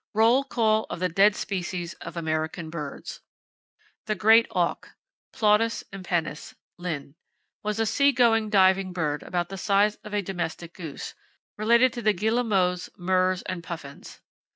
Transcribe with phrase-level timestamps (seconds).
[0.15, 3.21] ROLL CALL OF THE DEAD SPECIES OF AMERICAN BIRDS
[4.07, 4.95] The Great Auk,
[5.31, 7.13] —Plautus impennis, (Linn.),
[7.61, 11.13] was a sea going diving bird about the size of a domestic goose,
[11.55, 14.21] related to the guillemots, murres and puffins.